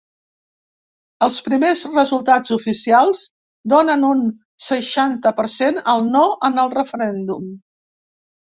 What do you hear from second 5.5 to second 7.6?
cent al ‘no’ en el referèndum.